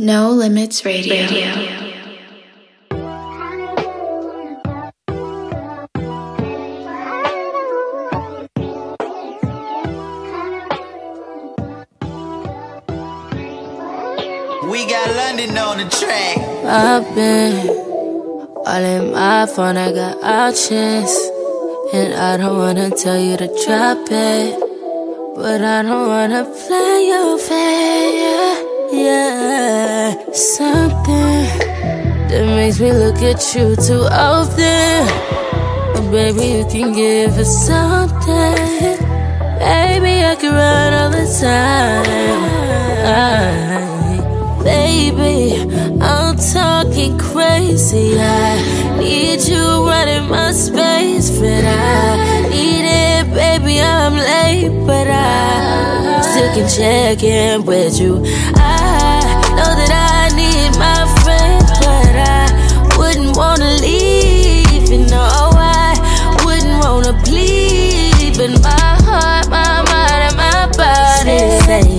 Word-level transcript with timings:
No 0.00 0.30
Limits 0.30 0.84
Radio. 0.84 1.12
Radio. 1.12 1.54
We 14.70 14.86
got 14.86 15.16
London 15.16 15.58
on 15.58 15.78
the 15.78 15.88
track. 15.90 16.38
I've 16.64 17.12
been 17.16 17.68
all 17.68 18.76
in 18.76 19.10
my 19.10 19.46
phone, 19.46 19.76
I 19.76 19.90
got 19.90 20.22
options. 20.22 21.10
And 21.92 22.14
I 22.14 22.36
don't 22.36 22.56
wanna 22.56 22.90
tell 22.90 23.18
you 23.18 23.36
to 23.36 23.48
drop 23.66 24.06
it. 24.12 24.60
But 25.34 25.60
I 25.60 25.82
don't 25.82 26.06
wanna 26.06 26.44
play 26.44 27.08
your 27.08 27.36
fair. 27.36 28.67
Yeah, 28.90 30.14
something 30.32 31.44
that 32.28 32.46
makes 32.56 32.80
me 32.80 32.90
look 32.90 33.16
at 33.16 33.54
you 33.54 33.76
too 33.76 34.08
often. 34.10 35.06
But 35.92 36.10
baby, 36.10 36.58
you 36.58 36.64
can 36.64 36.94
give 36.94 37.36
us 37.36 37.66
something. 37.66 38.96
Baby, 39.58 40.24
I 40.24 40.36
can 40.40 40.54
run 40.54 40.94
all 40.94 41.10
the 41.10 41.26
time. 41.38 42.06
baby, 44.64 45.70
I'm 46.00 46.36
talking 46.38 47.18
crazy. 47.18 48.18
I 48.18 48.98
need 48.98 49.42
you 49.42 49.86
right 49.86 50.08
in 50.08 50.30
my 50.30 50.50
space, 50.52 51.28
but 51.38 51.62
I. 51.62 52.37
I'm 53.80 54.14
late, 54.14 54.86
but 54.86 55.06
I 55.08 56.20
still 56.22 56.54
can 56.54 56.68
check 56.68 57.22
in 57.22 57.64
with 57.64 58.00
you. 58.00 58.16
I 58.56 59.20
know 59.56 59.72
that 59.80 59.92
I 59.92 60.34
need 60.34 60.76
my 60.78 61.06
friend, 61.22 61.64
but 61.82 62.14
I 62.16 62.96
wouldn't 62.98 63.36
wanna 63.36 63.72
leave. 63.80 64.88
You 64.90 65.06
know, 65.06 65.50
I 65.54 65.94
wouldn't 66.44 66.78
wanna 66.84 67.12
bleed, 67.24 68.36
but 68.38 68.50
my 68.62 68.88
heart, 69.06 69.48
my 69.48 69.82
mind, 69.90 70.22
and 70.28 70.36
my 70.36 70.66
body 70.76 71.40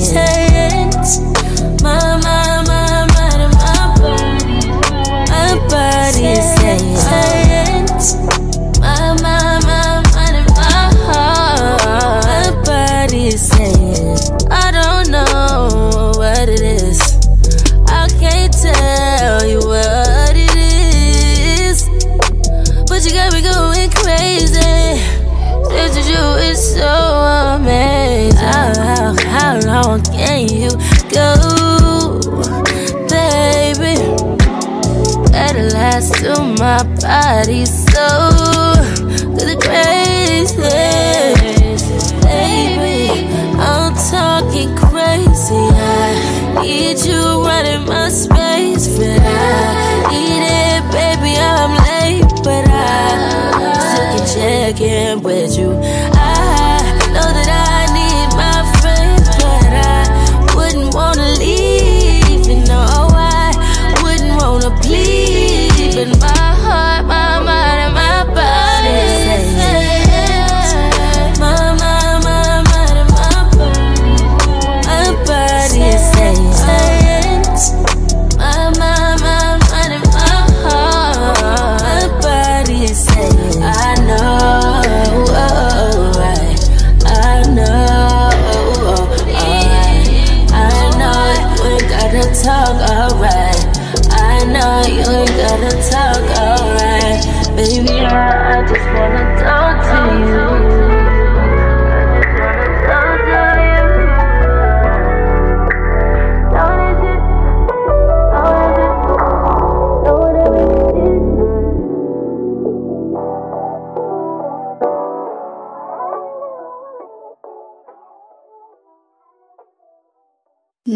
saying, 0.09 0.89
my 1.83 2.17
my 2.25 2.63
my 2.69 3.05
mind, 3.13 3.41
and 3.45 3.53
my 3.61 3.77
body, 4.01 4.67
my 5.29 5.49
body 5.69 6.25
is 6.25 6.47
saying. 6.59 7.38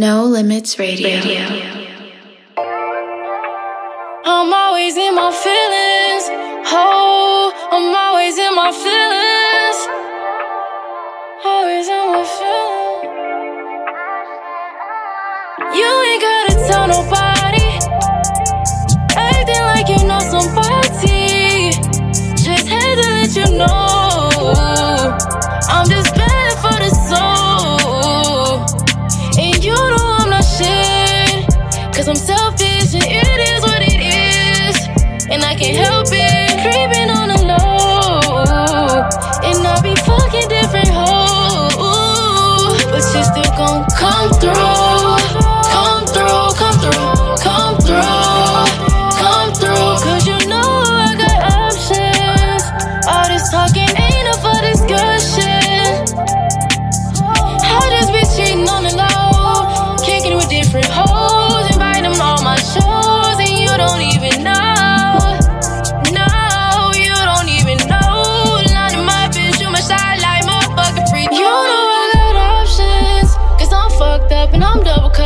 No 0.04 0.26
Limits 0.26 0.78
Radio. 0.80 1.08
Radio. 1.08 1.46
I'm 4.26 4.54
always 4.54 4.98
in 4.98 5.16
my 5.16 5.32
feelings. 5.32 6.24
Oh, 6.76 7.54
I'm 7.72 7.96
always 7.96 8.38
in 8.38 8.54
my 8.54 8.74
feelings. 8.84 9.78
Always 11.46 11.88
in 11.88 12.12
my 12.12 12.26
feelings. 12.36 13.04
You 15.78 15.88
ain't 16.10 16.22
gotta 16.22 16.54
tell 16.68 16.88
nobody. 16.90 17.33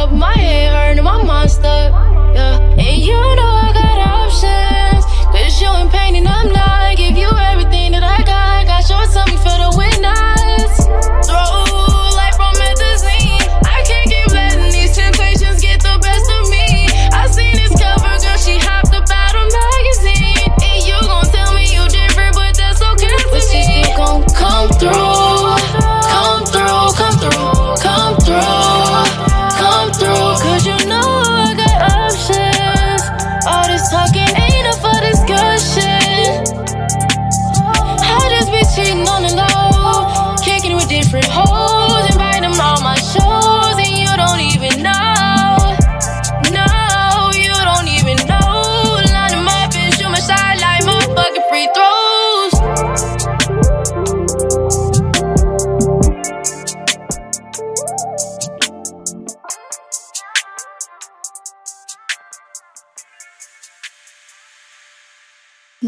up 0.08 0.14
my 0.14 0.34
head, 0.34 0.74
hurting 0.74 1.04
my 1.04 1.22
monster. 1.24 1.68
Yeah, 2.34 2.60
and 2.78 3.02
you 3.02 3.36
know. 3.36 3.47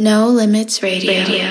No 0.09 0.29
Limits 0.29 0.81
Radio. 0.81 1.11
Radio. 1.11 1.45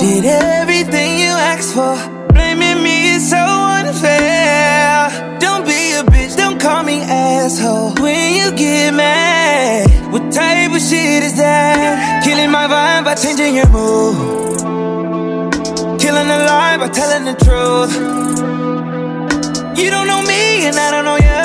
Did 0.00 0.24
everything 0.24 1.20
you 1.20 1.30
asked 1.52 1.72
for. 1.72 1.94
Blaming 2.32 2.82
me 2.82 3.14
is 3.14 3.30
so 3.30 3.36
unfair. 3.36 5.38
Don't 5.38 5.64
be 5.64 5.92
a 5.92 6.02
bitch, 6.02 6.36
don't 6.36 6.58
call 6.58 6.82
me 6.82 7.00
asshole. 7.02 7.94
When 8.02 8.34
you 8.34 8.50
get 8.56 8.92
mad, 8.92 9.24
what 9.24 9.33
type 10.34 10.72
of 10.72 10.82
shit 10.82 11.22
is 11.22 11.36
that? 11.36 12.24
Killing 12.24 12.50
my 12.50 12.66
vibe 12.66 13.04
by 13.04 13.14
changing 13.14 13.54
your 13.54 13.68
mood. 13.68 14.60
Killing 16.00 16.28
a 16.36 16.38
lie 16.50 16.76
by 16.76 16.88
telling 16.88 17.24
the 17.30 17.36
truth. 17.44 17.94
You 19.78 19.90
don't 19.90 20.08
know 20.08 20.22
me 20.22 20.66
and 20.66 20.76
I 20.76 20.90
don't 20.90 21.04
know 21.08 21.18
you. 21.28 21.40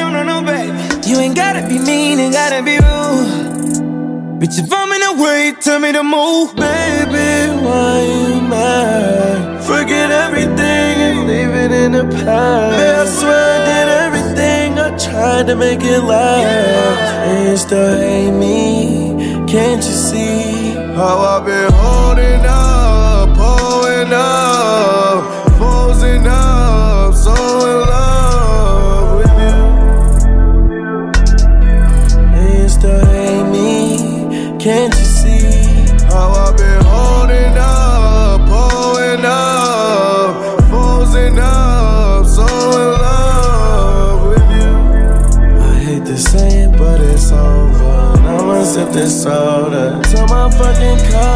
No, 0.00 0.04
no, 0.16 0.22
no, 0.32 0.36
baby. 0.50 1.08
You 1.08 1.18
ain't 1.18 1.36
gotta 1.36 1.62
be 1.68 1.78
mean 1.78 2.18
and 2.18 2.32
gotta 2.32 2.62
be 2.62 2.76
rude. 2.86 4.40
Bitch, 4.40 4.58
if 4.58 4.72
I'm 4.72 4.90
in 4.96 5.00
the 5.06 5.22
way, 5.22 5.52
tell 5.60 5.78
me 5.78 5.92
to 5.92 6.02
move. 6.02 6.56
Baby, 6.56 7.52
why 7.64 8.00
you 8.00 8.40
mad? 8.40 9.62
Forget 9.64 10.10
everything 10.10 10.94
and 11.06 11.18
leave 11.28 11.54
it 11.64 11.72
in 11.72 11.92
the 11.92 12.04
past. 12.04 12.72
Man, 12.78 12.94
I 13.00 13.04
swear 13.04 13.60
I 13.60 13.66
did. 13.66 14.05
Tried 14.94 15.48
to 15.48 15.56
make 15.56 15.82
it 15.82 16.00
last. 16.00 17.26
And 17.26 17.48
you 17.48 17.56
still 17.56 17.98
hate 17.98 18.30
me. 18.30 19.14
Can't 19.46 19.82
you 19.84 19.96
see 20.10 20.74
how 20.94 21.18
I've 21.18 21.44
been 21.44 21.72
holding 21.72 22.05
Soda 49.04 50.00
till 50.04 50.26
my 50.26 50.50
fucking 50.56 50.98
cup 51.12 51.35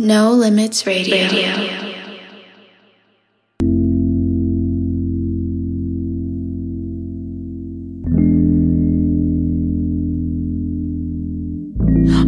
No 0.00 0.32
Limits 0.32 0.86
Radio. 0.86 1.14
Radio. 1.14 1.52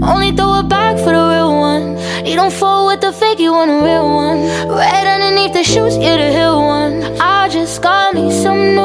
Only 0.02 0.32
throw 0.32 0.58
it 0.58 0.68
back 0.68 0.98
for 0.98 1.06
the 1.06 1.12
real 1.12 1.56
one. 1.56 1.96
You 2.26 2.36
don't 2.36 2.52
fall 2.52 2.88
with 2.88 3.00
the 3.00 3.10
fake, 3.10 3.38
you 3.38 3.52
want 3.52 3.70
a 3.70 3.76
real 3.82 4.04
one. 4.04 4.68
Red 4.68 5.06
underneath 5.06 5.54
the 5.54 5.64
shoes, 5.64 5.96
you're 5.96 6.18
the 6.18 6.30
hill 6.30 6.60
one. 6.60 7.02
I 7.18 7.48
just 7.48 7.80
got 7.80 8.12
me 8.14 8.30
some 8.30 8.58
new. 8.74 8.82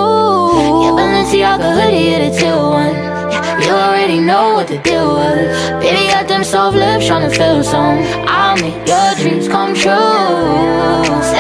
Yeah, 0.84 0.96
Balenciaga 0.96 1.74
hoodie, 1.76 2.12
you're 2.12 2.30
the 2.30 2.38
teal 2.40 2.70
one. 2.70 2.96
Yeah, 2.96 3.60
you 3.60 3.72
already 3.72 4.20
know 4.22 4.54
what 4.54 4.70
the 4.70 4.78
deal 4.78 5.08
was. 5.08 5.72
Baby, 5.84 6.08
got 6.08 6.30
them 6.30 6.46
soft 6.46 6.78
lips, 6.78 7.04
tryna 7.06 7.36
feel 7.36 7.66
some. 7.66 7.98
I'll 8.26 8.37
make 8.62 8.88
your 8.88 9.16
dreams 9.16 9.48
come 9.48 9.74
true. 9.74 11.37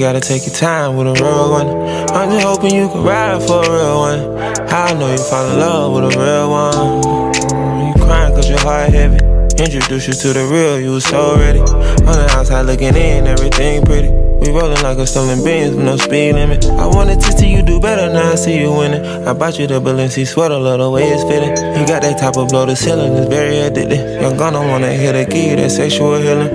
Gotta 0.00 0.18
take 0.18 0.46
your 0.46 0.54
time 0.54 0.96
with 0.96 1.06
a 1.08 1.12
real 1.22 1.50
one. 1.50 1.68
I'm 2.16 2.30
just 2.30 2.46
hoping 2.46 2.74
you 2.74 2.88
can 2.88 3.04
ride 3.04 3.42
for 3.42 3.62
a 3.62 3.70
real 3.70 3.98
one. 3.98 4.20
I 4.72 4.94
know 4.94 5.12
you 5.12 5.18
fall 5.18 5.46
in 5.50 5.58
love 5.58 5.92
with 5.92 6.16
a 6.16 6.18
real 6.18 6.50
one. 6.50 7.86
You 7.86 7.94
crying 8.02 8.34
cause 8.34 8.48
your 8.48 8.58
heart 8.60 8.90
heavy. 8.90 9.18
Introduce 9.62 10.08
you 10.08 10.14
to 10.14 10.32
the 10.32 10.46
real, 10.46 10.80
you 10.80 10.92
was 10.92 11.04
so 11.04 11.36
ready. 11.36 11.60
On 11.60 12.16
the 12.16 12.26
outside 12.30 12.62
looking 12.62 12.96
in, 12.96 13.26
everything 13.26 13.84
pretty. 13.84 14.08
We 14.08 14.50
rolling 14.52 14.82
like 14.82 14.96
a 14.96 15.06
stolen 15.06 15.44
beans 15.44 15.76
with 15.76 15.84
no 15.84 15.98
speed 15.98 16.32
limit. 16.32 16.64
I 16.64 16.86
wanted 16.86 17.20
to 17.20 17.32
see 17.36 17.52
you 17.52 17.60
do 17.60 17.78
better, 17.78 18.10
now 18.10 18.32
I 18.32 18.36
see 18.36 18.58
you 18.58 18.72
winning. 18.72 19.04
I 19.28 19.34
bought 19.34 19.58
you 19.58 19.66
the 19.66 19.82
Balenci 19.82 20.26
sweater, 20.26 20.58
love 20.58 20.78
the 20.78 20.88
way 20.88 21.10
it's 21.10 21.24
fitting. 21.24 21.50
You 21.50 21.86
got 21.86 22.00
that 22.00 22.18
type 22.18 22.38
of 22.38 22.48
blow 22.48 22.64
the 22.64 22.74
ceiling, 22.74 23.12
it's 23.16 23.28
very 23.28 23.56
addictive. 23.56 24.22
Young 24.22 24.38
gun 24.38 24.54
don't 24.54 24.68
wanna 24.68 24.92
hit 24.94 25.14
a 25.14 25.30
key, 25.30 25.54
that 25.56 25.70
sexual 25.70 26.16
healing. 26.18 26.48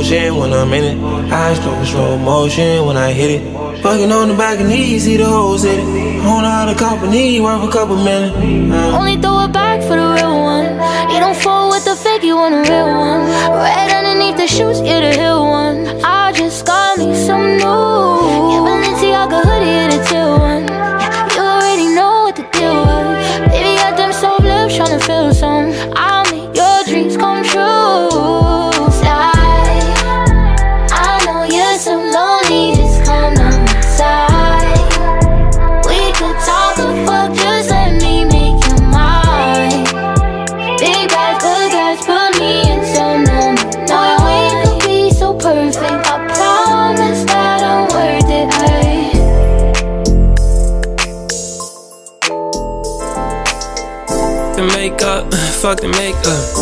Ocean 0.00 0.36
when 0.36 0.50
I'm 0.54 0.72
in 0.72 0.84
it. 0.84 1.30
I 1.30 1.52
slow 1.52 1.84
slow 1.84 2.16
motion 2.16 2.86
when 2.86 2.96
I 2.96 3.12
hit 3.12 3.30
it. 3.30 3.82
Fucking 3.82 4.10
on 4.10 4.28
the 4.28 4.34
back 4.34 4.58
of 4.58 4.66
knees, 4.66 5.04
see 5.04 5.18
the 5.18 5.26
hit 5.26 5.62
it. 5.62 5.80
Own 6.24 6.42
all 6.42 6.66
the 6.66 6.74
company, 6.74 7.38
worth 7.38 7.68
a 7.68 7.70
couple 7.70 7.96
million. 7.96 8.72
Uh. 8.72 8.96
Only 8.98 9.20
throw 9.20 9.44
it 9.44 9.52
back 9.52 9.82
for 9.82 9.96
the 10.00 10.08
real 10.16 10.40
one. 10.40 10.68
You 11.12 11.20
don't 11.20 11.36
fall 11.36 11.68
with 11.68 11.84
the 11.84 11.96
fake, 11.96 12.22
you 12.22 12.34
want 12.36 12.54
a 12.54 12.62
real 12.62 12.86
one. 12.86 13.28
Right 13.60 13.92
underneath 13.92 14.38
the 14.38 14.46
shoes, 14.46 14.80
you're 14.80 15.02
the 15.02 15.12
hill 15.12 15.44
one. 15.44 15.86
I 16.02 16.32
just 16.32 16.64
got 16.64 16.96
me 16.96 17.14
some 17.14 17.58
new. 17.58 18.19
Makeup, 55.76 55.76
fuck 55.76 55.80
the 55.80 55.88
makeup. 55.88 56.54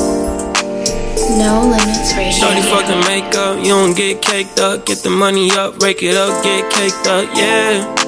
No 1.38 1.68
Limits 1.68 2.14
Radio. 2.16 2.32
Shorty 2.32 2.62
fucking 2.62 3.00
makeup, 3.06 3.58
you 3.58 3.70
don't 3.70 3.96
get 3.96 4.22
caked 4.22 4.58
up. 4.58 4.86
Get 4.86 4.98
the 4.98 5.10
money 5.10 5.50
up, 5.52 5.78
rake 5.78 6.02
it 6.02 6.16
up, 6.16 6.42
get 6.42 6.70
caked 6.72 7.06
up, 7.06 7.28
yeah. 7.36 8.07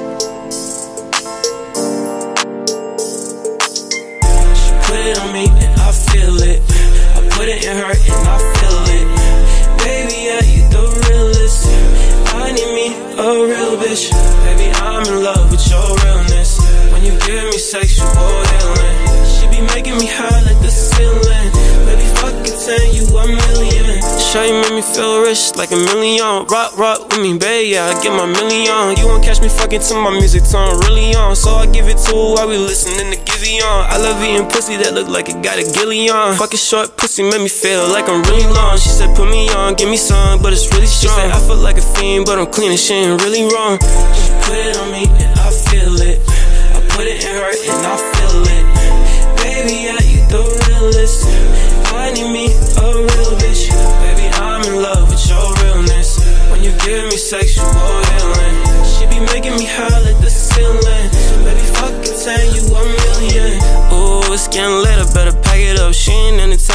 Me 24.81 24.95
feel 24.95 25.23
rich 25.23 25.57
like 25.57 25.73
a 25.73 25.77
million. 25.77 26.47
Rock, 26.47 26.77
rock 26.79 27.09
with 27.09 27.21
me, 27.21 27.37
babe, 27.37 27.73
yeah, 27.73 27.93
I 27.93 28.03
get 28.03 28.13
my 28.13 28.27
million. 28.27 28.97
You 28.97 29.07
won't 29.07 29.23
catch 29.23 29.41
me 29.41 29.49
fucking 29.49 29.81
to 29.81 29.95
my 29.95 30.11
music 30.11 30.43
turn 30.49 30.79
really 30.81 31.15
on. 31.15 31.37
So 31.37 31.51
I 31.51 31.67
give 31.67 31.89
it 31.89 31.99
to 32.09 32.15
while 32.15 32.49
we 32.49 32.57
listening 32.57 33.13
to 33.13 33.19
Giveon. 33.19 33.85
I 33.93 33.97
love 33.99 34.23
eating 34.23 34.49
pussy 34.49 34.77
that 34.77 34.95
look 34.95 35.09
like 35.09 35.29
it 35.29 35.43
got 35.43 35.59
a 35.59 35.65
gilly 35.65 36.09
on. 36.09 36.37
Fucking 36.37 36.59
short 36.59 36.97
pussy 36.97 37.23
make 37.23 37.43
me 37.43 37.49
feel 37.49 37.89
like 37.89 38.09
I'm 38.09 38.23
really 38.25 38.47
long. 38.53 38.79
She 38.79 38.89
said, 38.89 39.15
put 39.17 39.29
me 39.29 39.51
on, 39.51 39.75
give 39.75 39.89
me 39.89 39.99
some, 39.99 40.41
but 40.43 40.53
it's 40.53 40.73
really 40.73 40.87
strong. 40.87 41.17
She 41.17 41.21
said, 41.21 41.31
I 41.31 41.41
feel 41.41 41.57
like 41.57 41.77
a 41.77 41.83
fiend, 41.83 42.25
but 42.27 42.39
I'm 42.39 42.47
clean 42.47 42.71
and 42.71 42.81
she 42.81 42.95
ain't 42.95 43.21
really 43.23 43.45
wrong. 43.53 43.79
She 43.81 44.33
put 44.45 44.57
it 44.57 44.77
on 44.79 44.93
me 44.93 45.40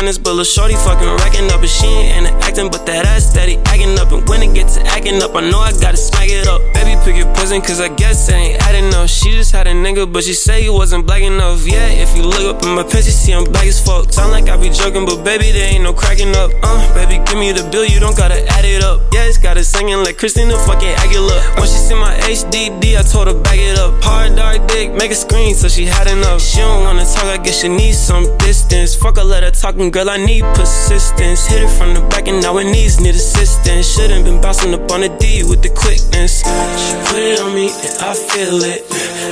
but 0.06 0.34
lil' 0.34 0.46
shorty 0.46 0.76
fucking 0.76 1.10
racking 1.26 1.50
up. 1.50 1.62
And 1.62 1.70
she 1.70 1.88
ain't 1.88 2.28
into 2.28 2.46
acting, 2.46 2.70
but 2.70 2.86
that 2.86 3.06
ass 3.06 3.32
steady 3.32 3.58
acting 3.66 3.98
up. 3.98 4.12
And 4.12 4.22
when 4.30 4.44
it 4.44 4.54
gets 4.54 4.76
to 4.76 4.86
acting 4.86 5.22
up, 5.22 5.34
I 5.36 5.42
know 5.50 5.60
I 5.60 5.72
gotta 5.72 5.98
smack 5.98 6.30
it 6.30 6.48
up. 6.48 6.62
Baby, 6.74 6.94
pick 7.04 7.18
your 7.18 7.34
poison, 7.34 7.62
cause 7.62 7.82
I 7.82 7.90
guess 7.90 8.30
it 8.30 8.34
ain't 8.34 8.62
adding 8.62 8.94
up. 8.94 9.10
She 9.10 9.32
just 9.32 9.52
had 9.52 9.66
a 9.68 9.74
nigga, 9.74 10.06
but 10.12 10.24
she 10.24 10.34
say 10.34 10.62
he 10.62 10.70
wasn't 10.70 11.08
black 11.08 11.24
enough. 11.24 11.66
Yeah, 11.66 11.88
if 11.90 12.16
you 12.16 12.24
look 12.24 12.46
up 12.46 12.64
in 12.64 12.76
my 12.76 12.84
picture, 12.84 13.10
see 13.10 13.34
I'm 13.34 13.44
black 13.46 13.66
as 13.66 13.84
fuck. 13.84 14.14
Sound 14.14 14.32
like 14.32 14.48
I 14.48 14.58
be 14.58 14.70
joking, 14.70 15.06
but 15.06 15.24
baby, 15.24 15.52
there 15.52 15.74
ain't 15.74 15.84
no 15.84 15.94
cracking 15.94 16.36
up. 16.36 16.52
Uh, 16.62 16.78
baby, 16.94 17.24
give 17.26 17.40
me 17.40 17.52
the 17.52 17.68
bill, 17.72 17.86
you 17.86 18.00
don't 18.00 18.16
gotta 18.16 18.46
add 18.54 18.66
it 18.66 18.84
up. 18.84 19.02
Yeah, 19.12 19.26
it's 19.26 19.38
got 19.38 19.58
her 19.58 19.64
singing 19.64 19.98
like 20.04 20.18
Christina 20.18 20.58
fucking 20.70 20.94
Aguilera. 21.02 21.58
When 21.58 21.66
she 21.66 21.80
see 21.82 21.96
my 21.96 22.14
HDD, 22.30 22.98
I 22.98 23.02
told 23.02 23.28
her 23.28 23.34
back 23.42 23.58
it 23.58 23.78
up. 23.80 24.04
Hard 24.04 24.36
dark 24.36 24.68
dick, 24.68 24.94
make 24.94 25.12
a 25.12 25.16
screen 25.16 25.56
so 25.56 25.68
she 25.68 25.86
had 25.86 26.08
enough. 26.08 26.42
She 26.42 26.60
don't 26.60 26.84
wanna 26.84 27.06
talk, 27.06 27.26
I 27.26 27.38
guess 27.38 27.62
she 27.62 27.70
needs 27.70 27.98
some 27.98 28.26
distance. 28.38 28.96
Fuck, 28.96 29.18
I 29.18 29.24
let 29.24 29.44
her 29.44 29.52
talking, 29.52 29.90
girl, 29.96 30.10
I 30.10 30.18
need 30.18 30.44
persistence. 30.60 31.48
Hit 31.48 31.64
it 31.64 31.72
from 31.72 31.94
the 31.96 32.04
back 32.12 32.28
and 32.28 32.44
now 32.44 32.60
her 32.60 32.68
knees 32.68 33.00
need 33.00 33.16
assistance. 33.16 33.88
Shouldn't 33.88 34.26
been 34.28 34.42
bouncing 34.42 34.74
up 34.76 34.92
on 34.92 35.00
the 35.00 35.12
D 35.24 35.48
with 35.48 35.64
the 35.64 35.72
quickness. 35.72 36.44
She 36.44 36.92
put 37.08 37.24
it 37.24 37.40
on 37.40 37.56
me 37.56 37.72
and 37.72 37.96
I 38.04 38.12
feel 38.12 38.60
it. 38.60 38.84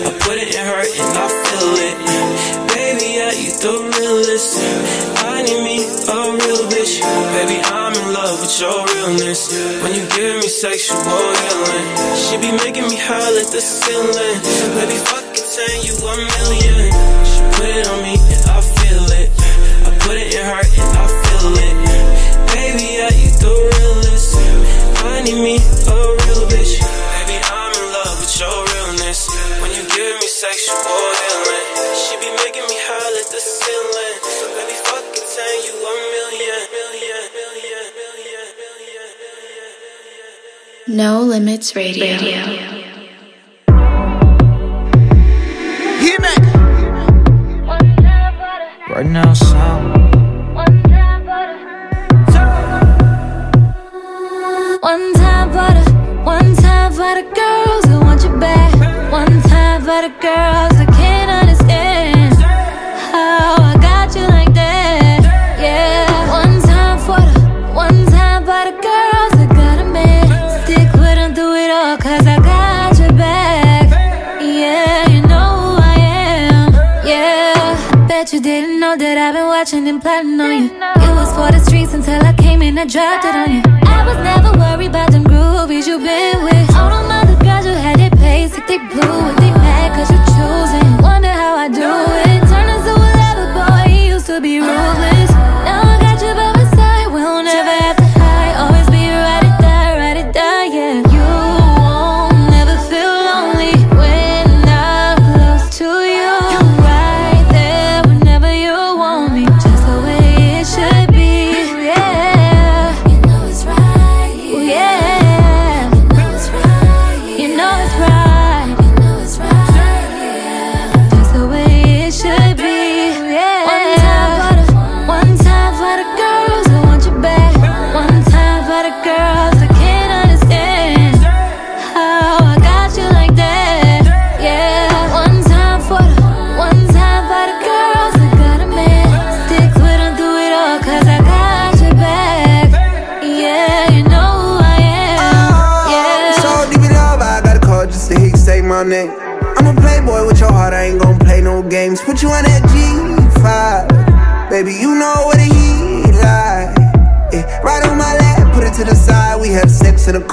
I 0.07 0.09
put 0.23 0.39
it 0.39 0.55
in 0.55 0.63
her 0.63 0.83
and 0.87 1.11
I 1.19 1.27
feel 1.43 1.73
it. 1.83 1.95
Baby, 2.71 3.07
yeah, 3.11 3.35
you 3.35 3.51
the 3.59 3.75
realest. 3.91 4.55
I 5.19 5.43
need 5.43 5.67
me 5.67 5.83
a 5.83 6.19
real 6.31 6.63
bitch. 6.71 7.03
Baby, 7.35 7.59
I'm 7.67 7.91
in 7.91 8.07
love 8.15 8.39
with 8.39 8.55
your 8.55 8.87
realness. 8.87 9.51
When 9.83 9.91
you 9.91 10.07
give 10.15 10.39
me 10.39 10.47
sexual 10.47 10.95
healing, 11.03 11.87
she 12.15 12.39
be 12.39 12.55
making 12.63 12.87
me 12.87 12.95
high 12.95 13.35
like 13.35 13.51
the 13.51 13.59
ceiling. 13.59 14.39
Baby, 14.79 14.95
fuck 15.11 15.27
it, 15.27 15.43
ten, 15.43 15.75
you 15.83 15.91
a 15.91 16.13
million. 16.23 16.87
She 17.27 17.39
put 17.51 17.67
it 17.67 17.83
on 17.83 17.99
me 17.99 18.15
and 18.15 18.43
I 18.47 18.63
feel 18.63 19.11
it. 19.11 19.42
I 20.13 20.15
put 20.15 20.21
it 20.21 20.35
in 20.35 20.45
her 20.45 20.61
and 20.61 20.93
I 20.93 21.09
feel 21.09 21.57
it. 21.57 21.73
Baby, 22.53 22.85
yeah, 23.01 23.09
you 23.17 23.33
the 23.41 23.49
realest. 23.49 24.37
I 25.01 25.25
need 25.25 25.41
me 25.41 25.57
a 25.57 25.97
real 26.21 26.45
bitch. 26.53 26.77
Baby, 26.77 27.41
I'm 27.41 27.73
in 27.73 27.85
love 27.97 28.21
with 28.21 28.29
your 28.37 28.53
realness. 28.61 29.25
When 29.57 29.73
you 29.73 29.81
give 29.81 30.13
me 30.21 30.29
sexual 30.29 30.77
healing, 31.17 31.65
she 31.97 32.13
be 32.21 32.29
making 32.45 32.61
me 32.69 32.77
high 32.77 33.09
like 33.17 33.25
the 33.25 33.41
ceiling. 33.41 34.21
Baby, 34.53 34.77
fuck 34.85 35.01
it, 35.17 35.25
ten, 35.33 35.65
you 35.65 35.81
a 35.81 35.81
million, 35.81 36.61
million, 36.77 37.21
million, 37.33 37.83
million, 37.97 38.45
million, 38.53 39.09
million. 39.17 40.93
No 40.93 41.21
Limits 41.25 41.75
Radio. 41.75 42.21
Right 48.93 49.07
now, 49.07 49.33
that 79.03 79.17
I've 79.17 79.33
been 79.33 79.47
watching 79.47 79.85
and 79.89 80.01
plotting 80.01 80.39
on 80.39 80.63
you. 80.63 80.69
It 80.71 81.13
was 81.19 81.29
for 81.35 81.51
the 81.51 81.59
streets 81.59 81.93
until 81.93 82.23
I 82.23 82.31
came 82.31 82.61
in 82.61 82.77
and 82.77 82.89
dropped 82.89 83.25
it 83.25 83.35
on 83.35 83.51
you. 83.51 83.61
I 83.83 83.99
was 84.07 84.17
never 84.23 84.57
worried 84.57 84.91
about 84.95 85.11
them 85.11 85.25
groupies 85.25 85.87
you've 85.87 86.07
been 86.07 86.39
with. 86.47 86.75
All 86.77 86.89
them 86.89 87.11
other 87.11 87.35
girls 87.43 87.65
you 87.65 87.73
had 87.73 87.99
it 87.99 88.15
basic, 88.17 88.65
they 88.65 88.77
blue, 88.77 89.19
and 89.27 89.37
they 89.43 89.51
mad 89.51 89.91
cause 89.95 90.09
you 90.09 90.19
choosing. 90.31 90.87
Wonder 91.03 91.27
how 91.27 91.57
I 91.57 91.67
do 91.67 92.29
it. 92.29 92.32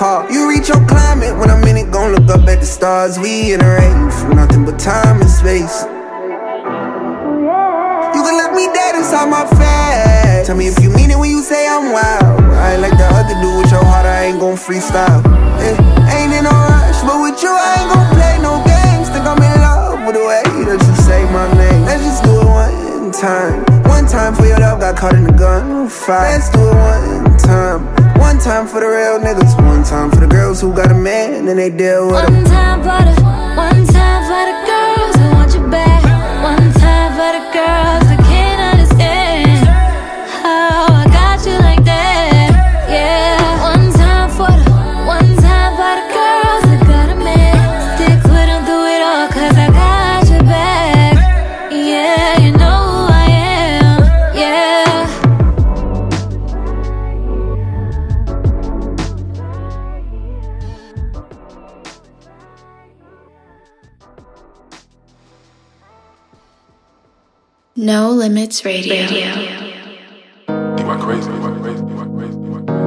Car. 0.01 0.25
You 0.33 0.49
reach 0.49 0.69
your 0.73 0.81
climate 0.89 1.37
when 1.37 1.51
I'm 1.51 1.63
in 1.69 1.77
it, 1.77 1.93
gon' 1.93 2.17
look 2.17 2.25
up 2.33 2.49
at 2.49 2.61
the 2.61 2.65
stars. 2.65 3.19
We 3.19 3.53
in 3.53 3.61
a 3.61 3.69
race 3.69 4.17
from 4.25 4.33
nothing 4.33 4.65
but 4.65 4.79
time 4.81 5.21
and 5.21 5.29
space. 5.29 5.85
You 8.17 8.21
can 8.25 8.35
look 8.41 8.57
me 8.57 8.73
dead 8.73 8.97
inside 8.97 9.29
my 9.29 9.45
face. 9.61 10.47
Tell 10.47 10.57
me 10.57 10.69
if 10.69 10.81
you 10.81 10.89
mean 10.89 11.11
it 11.11 11.19
when 11.21 11.31
you 11.31 11.43
say 11.43 11.69
I'm 11.69 11.93
wild. 11.93 12.41
I 12.57 12.73
ain't 12.73 12.81
like 12.81 12.97
the 12.97 13.09
other 13.13 13.37
dude 13.45 13.61
with 13.61 13.71
your 13.71 13.85
heart, 13.85 14.07
I 14.07 14.33
ain't 14.33 14.41
gon' 14.41 14.57
freestyle. 14.57 15.21
Eh, 15.61 15.77
ain't 16.17 16.33
in 16.33 16.45
no 16.49 16.57
rush, 16.73 17.05
but 17.05 17.21
with 17.21 17.37
you, 17.45 17.53
I 17.53 17.85
ain't 17.85 17.93
gon' 17.93 18.09
play 18.17 18.35
no 18.41 18.57
games. 18.65 19.13
Think 19.13 19.29
I'm 19.29 19.37
in 19.37 19.53
love 19.61 20.01
with 20.07 20.17
the 20.17 20.25
way 20.25 20.41
that 20.65 20.81
you 20.81 20.95
say 21.05 21.29
my 21.29 21.45
name. 21.61 21.85
Let's 21.85 22.03
just 22.09 22.25
it 22.25 22.30
time. 23.21 23.61
One 23.85 24.07
time 24.07 24.35
for 24.35 24.47
your 24.47 24.59
love, 24.59 24.81
got 24.81 24.97
caught 24.97 25.15
in 25.15 25.25
the 25.25 25.33
gun 25.33 25.89
fight. 25.89 26.33
Let's 26.33 26.49
do 26.49 26.61
it 26.61 26.75
one 26.75 27.37
time. 27.37 27.85
One 28.19 28.39
time 28.39 28.67
for 28.67 28.81
the 28.81 28.89
real 28.89 29.21
niggas. 29.21 29.55
One 29.67 29.85
time 29.85 30.11
for 30.11 30.21
the 30.21 30.27
girls 30.27 30.61
who 30.61 30.73
got 30.75 30.91
a 30.91 30.95
man 30.95 31.47
and 31.49 31.59
they 31.59 31.69
deal 31.69 32.07
with 32.07 32.15
One 32.15 32.45
time 32.45 32.81
for 32.81 33.01
the, 33.05 33.23
one 33.23 33.87
time 33.87 34.23
for 34.25 34.43
the 34.49 34.57
girls 34.67 34.90
Limits 68.21 68.65
Radio. 68.67 68.97
You 68.97 69.09
are 69.09 69.17
crazy. 70.99 71.31
You 71.31 71.43
are 71.43 71.59
crazy. 71.59 71.81
You 71.81 71.97
are 71.97 72.07
crazy. 72.07 72.37
You 72.37 72.53
are 72.53 72.61
crazy. 72.61 72.85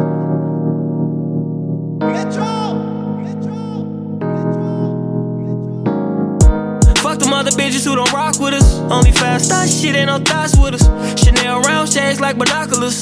Fuck 7.01 7.17
them 7.17 7.33
other 7.33 7.49
bitches 7.49 7.83
who 7.83 7.95
don't 7.95 8.13
rock 8.13 8.39
with 8.39 8.53
us. 8.53 8.75
Only 8.91 9.11
fast 9.11 9.49
thought 9.49 9.67
shit 9.67 9.95
ain't 9.95 10.05
no 10.05 10.19
thoughts 10.19 10.55
with 10.55 10.75
us. 10.75 10.83
Chanel 11.19 11.61
round 11.61 11.91
shades 11.91 12.19
like 12.21 12.37
binoculars. 12.37 12.99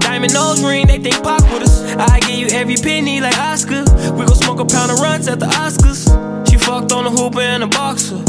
Diamond 0.00 0.34
nose 0.34 0.60
ring, 0.64 0.88
they 0.88 0.98
think 0.98 1.22
pop 1.22 1.42
with 1.42 1.62
us. 1.62 1.80
I 1.94 2.18
give 2.18 2.40
you 2.40 2.48
every 2.48 2.74
penny 2.74 3.20
like 3.20 3.38
Oscar. 3.38 3.84
We 4.14 4.26
gon' 4.26 4.34
smoke 4.34 4.58
a 4.58 4.64
pound 4.64 4.90
of 4.90 4.98
runs 4.98 5.28
at 5.28 5.38
the 5.38 5.46
Oscars. 5.46 6.08
She 6.50 6.58
fucked 6.58 6.90
on 6.90 7.06
a 7.06 7.10
hooper 7.10 7.40
and 7.40 7.62
a 7.62 7.68
boxer. 7.68 8.20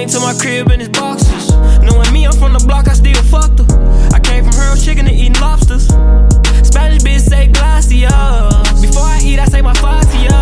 Came 0.00 0.08
to 0.08 0.20
my 0.20 0.32
crib 0.32 0.70
in 0.70 0.80
his 0.80 0.88
boxers. 0.88 1.50
Knowing 1.84 2.10
me, 2.10 2.24
I'm 2.24 2.32
from 2.32 2.54
the 2.54 2.64
block, 2.66 2.88
I 2.88 2.94
still 2.94 3.22
fucked 3.24 3.58
her. 3.58 3.66
I 4.14 4.18
came 4.18 4.42
from 4.44 4.54
her 4.54 4.74
chicken 4.74 5.06
and 5.06 5.14
eating 5.14 5.38
lobsters. 5.42 5.88
Spanish 6.66 7.02
bitch 7.02 7.20
say 7.20 7.48
glacier. 7.48 8.08
Before 8.80 9.04
I 9.04 9.20
eat, 9.22 9.38
I 9.38 9.44
say 9.44 9.60
my 9.60 9.74
facia. 9.74 10.32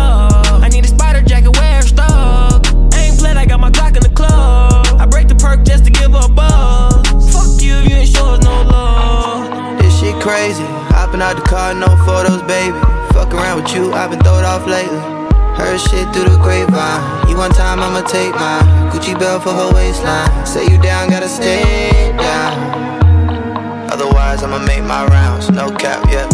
I 0.63 0.69
need 0.69 0.85
a 0.85 0.87
spider 0.87 1.21
jacket, 1.21 1.57
wear 1.57 1.81
stuck. 1.81 2.65
Ain't 2.95 3.19
played, 3.19 3.35
I 3.35 3.45
got 3.45 3.59
my 3.59 3.69
Glock 3.69 3.97
in 3.97 4.03
the 4.03 4.15
club. 4.15 4.87
I 4.97 5.05
break 5.05 5.27
the 5.27 5.35
perk 5.35 5.65
just 5.65 5.83
to 5.83 5.91
give 5.91 6.13
her 6.13 6.23
a 6.23 6.29
buzz. 6.29 7.27
Fuck 7.27 7.61
you, 7.61 7.75
if 7.83 7.89
you 7.89 7.97
ain't 7.97 8.07
show 8.07 8.27
us 8.27 8.41
no 8.41 8.63
love. 8.63 9.77
This 9.81 9.99
shit 9.99 10.15
crazy. 10.23 10.63
Hopping 10.95 11.21
out 11.21 11.35
the 11.35 11.41
car, 11.41 11.73
no 11.73 11.87
photos, 12.07 12.41
baby. 12.43 12.79
Fuck 13.11 13.33
around 13.33 13.63
with 13.63 13.75
you, 13.75 13.91
I've 13.91 14.09
been 14.09 14.21
throwed 14.21 14.45
off 14.45 14.65
lately. 14.65 15.18
Heard 15.59 15.79
shit 15.79 16.07
through 16.13 16.29
the 16.29 16.39
grapevine. 16.41 17.29
You 17.29 17.37
one 17.37 17.51
time, 17.51 17.79
I'ma 17.79 18.01
take 18.07 18.33
mine. 18.33 18.63
Gucci 18.91 19.17
belt 19.19 19.43
for 19.43 19.51
her 19.51 19.71
waistline. 19.73 20.45
Say 20.45 20.63
you 20.63 20.81
down, 20.81 21.09
gotta 21.09 21.29
stay 21.29 22.13
down. 22.17 23.91
Otherwise, 23.91 24.43
I'ma 24.43 24.59
make 24.65 24.83
my 24.83 25.05
rounds. 25.07 25.49
No 25.51 25.69
cap, 25.71 26.05
yeah. 26.09 26.27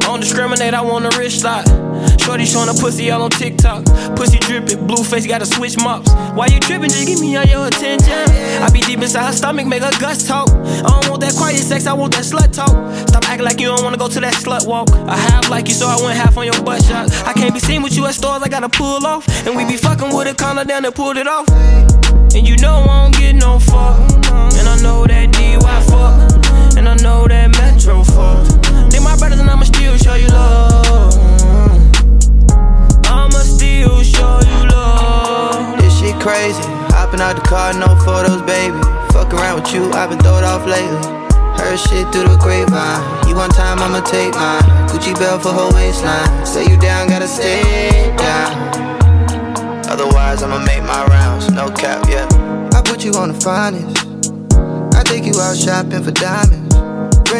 Don't 0.00 0.20
discriminate, 0.20 0.74
I 0.74 0.82
want 0.82 1.06
a 1.06 1.18
rich 1.18 1.42
lot. 1.44 1.83
Shorty 2.20 2.46
showing 2.46 2.68
a 2.68 2.74
pussy 2.74 3.10
all 3.10 3.22
on 3.22 3.30
TikTok. 3.30 3.84
Pussy 4.16 4.38
dripping, 4.38 4.86
blue 4.86 5.04
face, 5.04 5.26
gotta 5.26 5.46
switch 5.46 5.76
mops. 5.78 6.10
Why 6.34 6.46
you 6.46 6.60
tripping? 6.60 6.90
Just 6.90 7.06
give 7.06 7.20
me 7.20 7.36
all 7.36 7.44
your 7.44 7.66
attention. 7.66 8.12
I 8.62 8.70
be 8.72 8.80
deep 8.80 9.00
inside 9.00 9.26
her 9.26 9.32
stomach, 9.32 9.66
make 9.66 9.82
her 9.82 9.90
guts 10.00 10.26
talk. 10.26 10.48
I 10.50 10.82
don't 10.82 11.08
want 11.08 11.20
that 11.20 11.34
quiet 11.36 11.58
sex, 11.58 11.86
I 11.86 11.92
want 11.92 12.14
that 12.14 12.24
slut 12.24 12.52
talk. 12.52 12.72
Stop 13.08 13.28
acting 13.28 13.44
like 13.44 13.60
you 13.60 13.68
don't 13.68 13.82
wanna 13.82 13.98
go 13.98 14.08
to 14.08 14.20
that 14.20 14.34
slut 14.34 14.66
walk. 14.66 14.90
I 14.92 15.16
have 15.16 15.48
like 15.48 15.68
you, 15.68 15.74
so 15.74 15.86
I 15.86 15.96
went 16.02 16.16
half 16.16 16.36
on 16.36 16.44
your 16.44 16.60
butt 16.62 16.82
shot. 16.84 17.12
I 17.26 17.32
can't 17.32 17.54
be 17.54 17.60
seen 17.60 17.82
with 17.82 17.96
you 17.96 18.06
at 18.06 18.14
stores, 18.14 18.42
I 18.42 18.48
gotta 18.48 18.68
pull 18.68 19.06
off. 19.06 19.26
And 19.46 19.56
we 19.56 19.64
be 19.64 19.76
fucking 19.76 20.14
with 20.14 20.28
a 20.28 20.34
collar 20.34 20.64
down 20.64 20.84
and 20.84 20.94
pulled 20.94 21.16
it 21.16 21.26
off. 21.26 21.48
And 22.34 22.48
you 22.48 22.56
know 22.56 22.84
I 22.88 23.02
don't 23.02 23.16
get 23.16 23.34
no 23.34 23.58
fuck. 23.58 23.98
And 24.58 24.68
I 24.68 24.76
know 24.82 25.06
that 25.06 25.32
DY 25.32 25.80
fuck. 25.90 26.76
And 26.76 26.88
I 26.88 26.96
know 26.96 27.28
that 27.28 27.50
Metro 27.56 28.02
fuck. 28.02 28.90
They 28.90 28.98
my 28.98 29.16
brothers 29.16 29.38
and 29.38 29.48
I'ma 29.48 29.64
still 29.64 29.96
show 29.96 30.14
you 30.14 30.28
love. 30.28 31.33
Still 33.74 34.02
show 34.02 34.38
you 34.46 34.68
love. 34.68 35.74
Crazy. 36.20 36.62
Hopping 36.96 37.20
out 37.20 37.36
the 37.36 37.42
car, 37.42 37.74
no 37.74 37.96
photos, 38.00 38.40
baby. 38.42 38.80
Fuck 39.12 39.34
around 39.34 39.60
with 39.60 39.74
you, 39.74 39.90
I've 39.92 40.08
been 40.08 40.18
throwed 40.20 40.42
off 40.42 40.64
lately. 40.64 40.96
Heard 41.58 41.76
shit 41.76 42.08
through 42.12 42.28
the 42.32 42.38
grapevine. 42.40 43.28
You 43.28 43.34
one 43.34 43.50
time, 43.50 43.78
I'ma 43.80 44.00
take 44.00 44.32
mine. 44.32 44.62
Gucci 44.88 45.12
belt 45.18 45.42
for 45.42 45.52
her 45.52 45.68
waistline. 45.74 46.46
Say 46.46 46.64
you 46.64 46.78
down, 46.80 47.08
gotta 47.08 47.28
stay 47.28 48.14
down. 48.16 48.52
Otherwise, 49.90 50.42
I'ma 50.42 50.64
make 50.64 50.82
my 50.84 51.04
rounds. 51.06 51.50
No 51.50 51.68
cap, 51.68 52.06
yeah. 52.08 52.26
I 52.72 52.80
put 52.80 53.04
you 53.04 53.12
on 53.12 53.28
the 53.28 53.38
finest. 53.38 54.06
I 54.96 55.02
take 55.02 55.24
you 55.26 55.38
out 55.40 55.58
shopping 55.58 56.02
for 56.02 56.12
diamonds. 56.12 56.74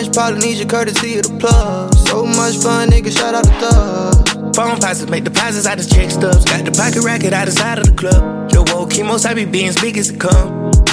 Polynesia, 0.08 0.66
courtesy 0.66 1.18
of 1.18 1.24
the 1.24 1.38
plug. 1.38 1.94
So 1.94 2.24
much 2.24 2.56
fun, 2.56 2.90
nigga, 2.90 3.16
shout 3.16 3.34
out 3.34 3.44
the 3.44 3.52
thug. 3.60 4.54
Phone 4.54 4.78
passes 4.78 5.08
make 5.08 5.24
deposits 5.24 5.66
I 5.66 5.74
just 5.76 5.92
check 5.92 6.10
stubs. 6.10 6.44
Got 6.44 6.64
the 6.64 6.70
pocket 6.70 7.02
racket 7.02 7.32
out 7.32 7.46
the 7.46 7.52
side 7.52 7.78
of 7.78 7.86
the 7.86 7.92
club. 7.92 8.52
Yo, 8.52 8.62
woke 8.74 8.90
chemos, 8.90 9.24
I 9.24 9.34
be 9.34 9.44
being 9.44 9.72
big 9.80 9.96
as 9.98 10.10
it 10.10 10.20
come. 10.20 10.83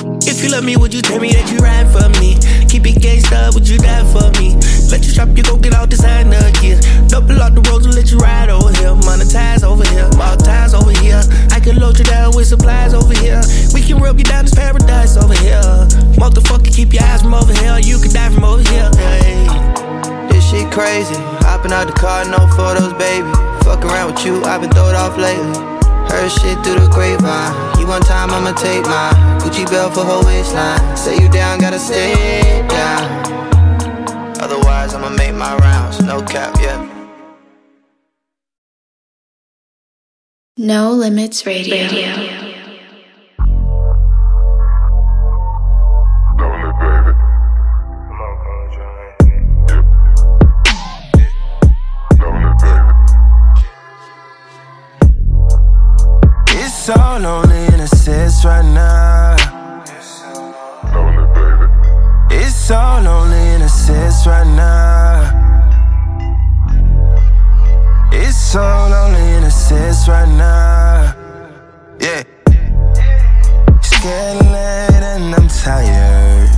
If 0.41 0.49
you 0.49 0.53
love 0.57 0.65
me, 0.65 0.75
would 0.75 0.91
you 0.91 1.03
tell 1.03 1.19
me 1.19 1.29
that 1.37 1.53
you 1.53 1.61
ride 1.61 1.85
for 1.93 2.09
me? 2.17 2.33
Keep 2.65 2.89
it 2.89 2.97
gangsta, 2.97 3.53
would 3.53 3.69
you 3.69 3.77
die 3.77 4.01
for 4.09 4.25
me? 4.41 4.57
Let 4.89 5.05
you 5.05 5.13
shop, 5.13 5.29
you 5.37 5.45
go 5.45 5.53
get 5.53 5.77
all 5.77 5.85
designer 5.85 6.41
gear. 6.57 6.81
Double 7.05 7.37
out 7.37 7.53
the 7.53 7.61
roads 7.69 7.85
and 7.85 7.93
let 7.93 8.09
you 8.09 8.17
ride 8.17 8.49
over 8.49 8.73
here. 8.81 8.89
Monetize 9.05 9.61
over 9.61 9.85
here, 9.93 10.09
ties 10.41 10.73
over 10.73 10.97
here. 10.97 11.21
I 11.53 11.59
can 11.61 11.77
load 11.77 11.99
you 11.99 12.05
down 12.09 12.33
with 12.33 12.47
supplies 12.47 12.95
over 12.97 13.13
here. 13.13 13.37
We 13.77 13.85
can 13.85 14.01
rub 14.01 14.17
you 14.17 14.25
down 14.25 14.49
this 14.49 14.57
paradise 14.57 15.13
over 15.13 15.37
here. 15.37 15.61
Motherfucker, 16.17 16.73
keep 16.73 16.91
your 16.91 17.05
eyes 17.05 17.21
from 17.21 17.37
over 17.37 17.53
here. 17.53 17.77
You 17.77 18.01
can 18.01 18.09
die 18.09 18.33
from 18.33 18.43
over 18.43 18.65
here. 18.65 18.89
Hey. 18.97 19.45
This 20.25 20.41
shit 20.49 20.73
crazy. 20.73 21.21
Hopping 21.45 21.71
out 21.71 21.85
the 21.85 21.93
car, 21.93 22.25
no 22.25 22.49
photos, 22.57 22.97
baby. 22.97 23.29
Fuck 23.61 23.85
around 23.85 24.17
with 24.17 24.25
you, 24.25 24.41
I've 24.41 24.61
been 24.61 24.73
throwed 24.73 24.97
off 24.97 25.21
lately. 25.21 25.80
Heard 26.11 26.29
shit 26.29 26.57
through 26.63 26.79
the 26.83 26.89
grapevine. 26.91 27.25
Ah. 27.25 27.79
You 27.79 27.87
one 27.87 28.01
time, 28.01 28.31
I'ma 28.31 28.51
take 28.51 28.83
mine. 28.83 29.15
Gucci 29.39 29.63
belt 29.71 29.93
for 29.93 30.03
her 30.03 30.21
waistline. 30.25 30.97
Say 30.97 31.15
you 31.17 31.29
down, 31.29 31.59
gotta 31.59 31.79
stay 31.79 32.67
down. 32.67 33.03
Otherwise, 34.43 34.93
I'ma 34.93 35.09
make 35.09 35.33
my 35.33 35.55
rounds. 35.57 36.01
No 36.01 36.21
cap, 36.21 36.53
yeah. 36.59 36.79
No 40.57 40.91
Limits 40.91 41.45
Radio. 41.45 41.77
Lonely, 41.77 42.50
sense 63.81 64.27
right 64.27 64.47
now. 64.55 65.17
It's 68.11 68.37
so 68.37 68.61
lonely 68.61 69.37
in 69.37 69.43
a 69.43 69.49
sense 69.49 70.07
right 70.07 70.29
now. 70.29 71.15
Yeah. 71.99 72.23
It's 73.77 73.93
getting 74.03 74.51
late 74.51 75.03
and 75.13 75.33
I'm 75.35 75.47
tired. 75.47 76.49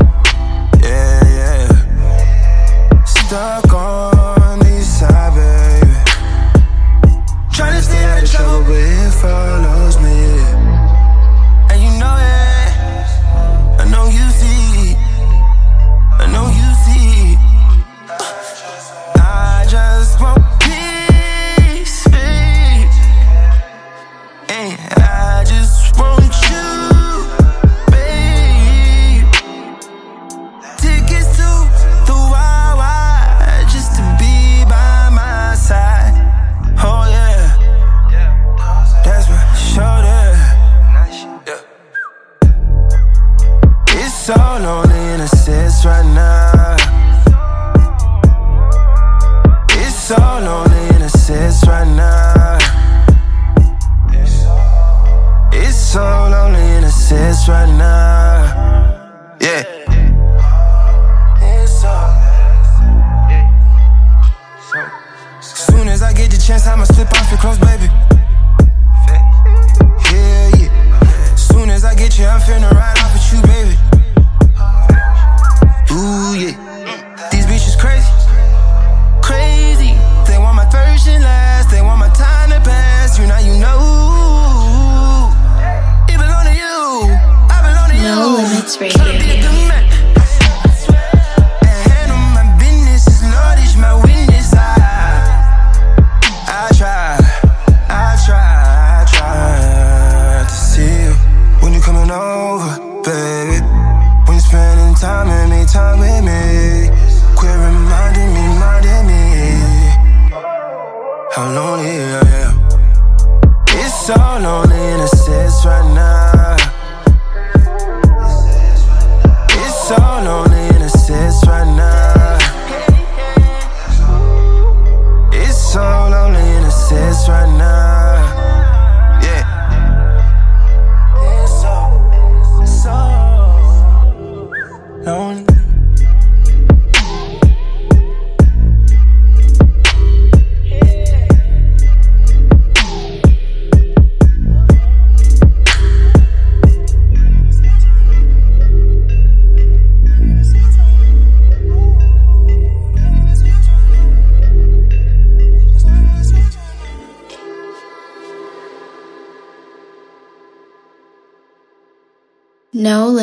Yeah, 0.82 1.24
yeah. 1.38 3.04
Stuck 3.06 3.73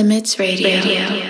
Limits 0.01 0.39
Radio. 0.39 1.30